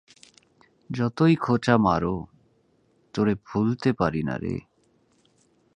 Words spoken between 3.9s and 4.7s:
পারি নারে।